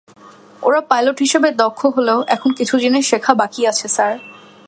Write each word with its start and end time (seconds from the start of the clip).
ওরা 0.63 0.81
পাইলট 0.81 1.17
হিসাবে 1.19 1.49
দক্ষ 1.53 1.81
হলেও, 1.95 2.19
এখনো 2.27 2.53
কিছু 2.53 2.75
জিনিস 2.79 3.03
শেখা 3.09 3.33
বাকি 3.33 3.61
আছে, 3.67 3.87
স্যার। 3.87 4.13